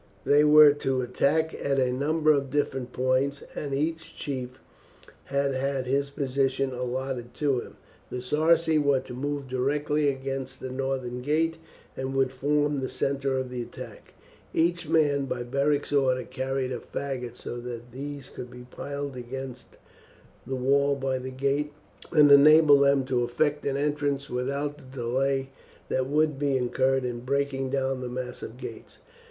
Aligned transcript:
They 0.25 0.43
were 0.43 0.73
to 0.73 1.01
attack 1.01 1.53
at 1.53 1.77
a 1.77 1.91
number 1.93 2.31
of 2.31 2.49
different 2.49 2.91
points, 2.91 3.43
and 3.53 3.71
each 3.71 4.15
chief 4.15 4.59
had 5.25 5.53
had 5.53 5.85
his 5.85 6.09
position 6.09 6.73
allotted 6.73 7.35
to 7.35 7.59
him. 7.59 7.77
The 8.09 8.19
Sarci 8.23 8.79
were 8.79 9.01
to 9.01 9.13
move 9.13 9.47
directly 9.47 10.09
against 10.09 10.59
the 10.59 10.71
northern 10.71 11.21
gate 11.21 11.57
and 11.95 12.15
would 12.15 12.31
form 12.31 12.79
the 12.79 12.89
centre 12.89 13.37
of 13.37 13.51
the 13.51 13.61
attack. 13.61 14.15
Each 14.55 14.89
man, 14.89 15.25
by 15.25 15.43
Beric's 15.43 15.93
order, 15.93 16.23
carried 16.23 16.71
a 16.71 16.79
faggot 16.79 17.35
so 17.35 17.59
that 17.59 17.91
these 17.91 18.31
could 18.31 18.49
be 18.49 18.65
piled 18.71 19.15
against 19.15 19.77
the 20.47 20.55
wall 20.55 20.95
by 20.95 21.19
the 21.19 21.29
gate 21.29 21.73
and 22.11 22.31
enable 22.31 22.79
them 22.79 23.05
to 23.05 23.23
effect 23.23 23.67
an 23.67 23.77
entrance 23.77 24.31
without 24.31 24.79
the 24.79 24.97
delay 24.97 25.51
that 25.89 26.07
would 26.07 26.39
be 26.39 26.57
incurred 26.57 27.05
in 27.05 27.19
breaking 27.19 27.69
down 27.69 28.01
the 28.01 28.09
massive 28.09 28.57
gates. 28.57 28.97